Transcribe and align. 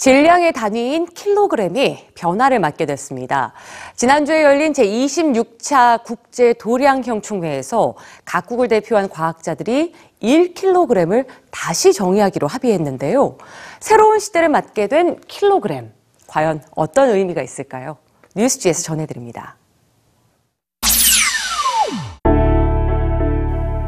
질량의 0.00 0.54
단위인 0.54 1.04
킬로그램이 1.04 2.06
변화를 2.14 2.58
맞게 2.58 2.86
됐습니다. 2.86 3.52
지난주에 3.96 4.42
열린 4.42 4.72
제26차 4.72 6.02
국제 6.04 6.54
도량형 6.54 7.20
총회에서 7.20 7.96
각국을 8.24 8.68
대표한 8.68 9.10
과학자들이 9.10 9.92
1킬로그램을 10.22 11.26
다시 11.50 11.92
정의하기로 11.92 12.46
합의했는데요. 12.46 13.36
새로운 13.80 14.18
시대를 14.20 14.48
맞게 14.48 14.86
된 14.86 15.20
킬로그램. 15.28 15.92
과연 16.28 16.62
어떤 16.74 17.10
의미가 17.10 17.42
있을까요? 17.42 17.98
뉴스지에서 18.34 18.82
전해드립니다. 18.82 19.56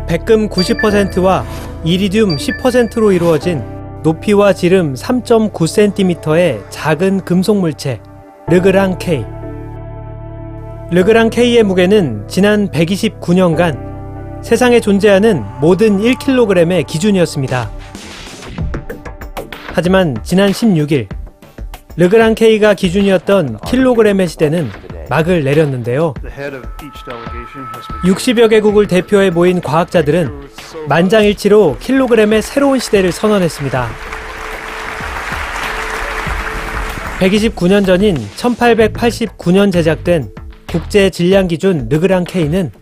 백금 0.06 0.50
90%와 0.50 1.46
이리듐 1.84 2.36
10%로 2.36 3.12
이루어진 3.12 3.81
높이와 4.02 4.52
지름 4.52 4.94
3.9cm의 4.94 6.64
작은 6.70 7.20
금속 7.20 7.58
물체 7.58 8.00
르그랑 8.48 8.98
K. 8.98 9.24
르그랑 10.90 11.30
K의 11.30 11.62
무게는 11.62 12.26
지난 12.26 12.68
129년간 12.68 14.42
세상에 14.42 14.80
존재하는 14.80 15.44
모든 15.60 16.00
1kg의 16.00 16.86
기준이었습니다. 16.86 17.70
하지만 19.68 20.16
지난 20.24 20.50
16일 20.50 21.06
르그랑 21.96 22.34
K가 22.34 22.74
기준이었던 22.74 23.58
킬로그램의 23.66 24.26
시대는 24.26 24.68
막을 25.12 25.44
내렸는데요. 25.44 26.14
60여 28.02 28.48
개국을 28.48 28.86
대표해 28.86 29.28
모인 29.28 29.60
과학자들은 29.60 30.48
만장일치로 30.88 31.76
킬로그램의 31.80 32.40
새로운 32.40 32.78
시대를 32.78 33.12
선언했습니다. 33.12 33.88
129년 37.18 37.84
전인 37.84 38.16
1889년 38.36 39.70
제작된 39.70 40.30
국제 40.66 41.10
질량 41.10 41.46
기준 41.46 41.90
르그랑 41.90 42.24
K는 42.24 42.72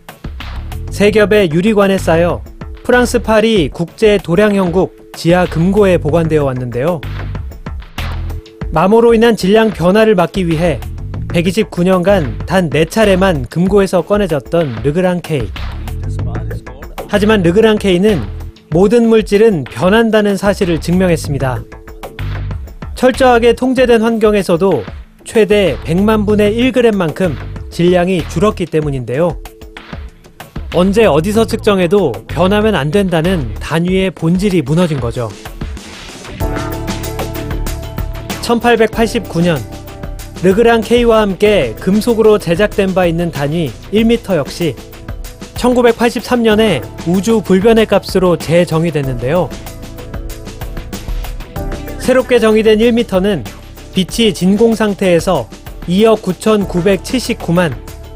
세 0.89 1.11
겹의 1.11 1.51
유리관에 1.51 1.97
쌓여 1.97 2.41
프랑스 2.85 3.19
파리 3.19 3.67
국제 3.67 4.17
도량형국 4.17 5.11
지하 5.17 5.45
금고에 5.45 5.97
보관되어 5.97 6.45
왔는데요. 6.45 7.01
마모로 8.71 9.15
인한 9.15 9.35
질량 9.35 9.71
변화를 9.71 10.15
막기 10.15 10.47
위해 10.47 10.79
129년간 11.33 12.45
단 12.45 12.69
4차례만 12.69 13.49
금고에서 13.49 14.01
꺼내졌던 14.01 14.81
르그랑 14.83 15.21
K. 15.21 15.49
하지만 17.07 17.41
르그랑 17.41 17.77
K는 17.77 18.21
모든 18.69 19.07
물질은 19.07 19.63
변한다는 19.65 20.37
사실을 20.37 20.79
증명했습니다. 20.79 21.63
철저하게 22.95 23.53
통제된 23.53 24.01
환경에서도 24.01 24.83
최대 25.23 25.77
100만 25.85 26.25
분의 26.25 26.55
1g만큼 26.55 27.35
질량이 27.69 28.27
줄었기 28.27 28.65
때문인데요. 28.65 29.37
언제 30.73 31.05
어디서 31.05 31.47
측정해도 31.47 32.11
변하면 32.27 32.75
안 32.75 32.91
된다는 32.91 33.53
단위의 33.55 34.11
본질이 34.11 34.61
무너진 34.61 34.99
거죠. 34.99 35.29
1889년 38.41 39.70
르그랑 40.43 40.81
K와 40.81 41.21
함께 41.21 41.75
금속으로 41.79 42.39
제작된 42.39 42.95
바 42.95 43.05
있는 43.05 43.29
단위 43.29 43.71
1m 43.93 44.37
역시 44.37 44.75
1983년에 45.53 46.81
우주 47.07 47.41
불변의 47.41 47.85
값으로 47.85 48.37
재정의됐는데요. 48.37 49.49
새롭게 51.99 52.39
정의된 52.39 52.79
1m는 52.79 53.45
빛이 53.93 54.33
진공 54.33 54.73
상태에서 54.73 55.47
2억 55.87 56.21
9,979만 56.21 57.75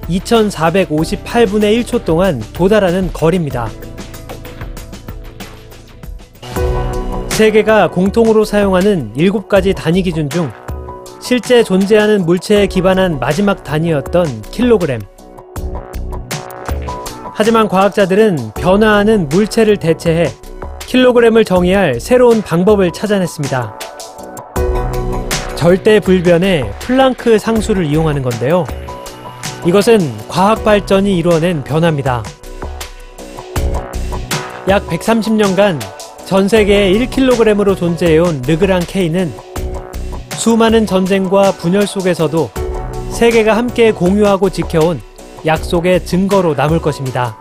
2,458분의 0.10 1.84
1초 1.84 2.06
동안 2.06 2.42
도달하는 2.54 3.14
거리입니다. 3.14 3.70
세계가 7.30 7.92
공통으로 7.92 8.46
사용하는 8.46 9.14
7가지 9.16 9.76
단위 9.76 10.02
기준 10.02 10.28
중 10.28 10.52
실제 11.26 11.64
존재하는 11.64 12.24
물체에 12.24 12.68
기반한 12.68 13.18
마지막 13.18 13.64
단위였던 13.64 14.44
킬로그램. 14.52 15.02
하지만 17.34 17.68
과학자들은 17.68 18.52
변화하는 18.54 19.28
물체를 19.30 19.78
대체해 19.78 20.28
킬로그램을 20.82 21.44
정의할 21.44 22.00
새로운 22.00 22.44
방법을 22.44 22.94
찾아냈습니다. 22.94 23.80
절대 25.56 26.00
불변의 26.00 26.72
플랑크 26.82 27.40
상수를 27.40 27.86
이용하는 27.88 28.22
건데요. 28.22 28.64
이것은 29.66 30.00
과학 30.28 30.64
발전이 30.64 31.18
이루어낸 31.18 31.64
변화입니다. 31.64 32.22
약 34.68 34.86
130년간 34.86 35.80
전 36.26 36.48
세계에 36.48 36.94
1kg으로 36.94 37.76
존재해온 37.76 38.44
르그랑 38.46 38.82
K는 38.88 39.45
수많은 40.38 40.86
전쟁과 40.86 41.54
분열 41.54 41.88
속에서도 41.88 42.52
세계가 43.12 43.56
함께 43.56 43.92
공유하고 43.92 44.50
지켜온 44.50 45.02
약속의 45.46 46.06
증거로 46.06 46.54
남을 46.56 46.82
것입니다. 46.82 47.38